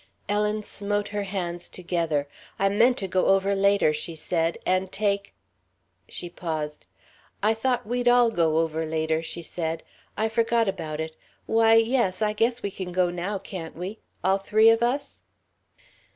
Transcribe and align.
Ellen 0.27 0.63
smote 0.63 1.09
her 1.09 1.21
hands 1.21 1.69
together. 1.69 2.27
"I 2.57 2.69
meant 2.69 2.97
to 2.97 3.07
go 3.07 3.27
over 3.27 3.53
later," 3.53 3.93
she 3.93 4.15
said, 4.15 4.57
"and 4.65 4.91
take" 4.91 5.35
She 6.09 6.27
paused. 6.27 6.87
"I 7.43 7.53
thought 7.53 7.85
we'd 7.85 8.07
all 8.07 8.31
go 8.31 8.57
over 8.57 8.83
later," 8.83 9.21
she 9.21 9.43
said. 9.43 9.83
"I 10.17 10.27
forgot 10.27 10.67
about 10.67 10.99
it. 10.99 11.15
Why, 11.45 11.75
yes, 11.75 12.19
I 12.19 12.33
guess 12.33 12.63
we 12.63 12.71
can 12.71 12.91
go 12.91 13.11
now, 13.11 13.37
can't 13.37 13.75
we? 13.75 13.99
All 14.23 14.39
three 14.39 14.71
of 14.71 14.81
us?" 14.81 15.21